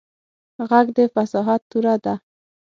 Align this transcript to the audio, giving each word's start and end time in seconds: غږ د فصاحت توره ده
غږ 0.69 0.87
د 0.97 0.99
فصاحت 1.13 1.61
توره 1.69 1.95
ده 2.03 2.13